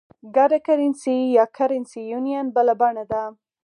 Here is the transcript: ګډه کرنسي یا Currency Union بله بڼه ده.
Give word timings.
ګډه 0.35 0.59
کرنسي 0.67 1.17
یا 1.37 1.43
Currency 1.57 2.01
Union 2.19 2.45
بله 2.55 2.73
بڼه 2.81 3.03
ده. 3.11 3.23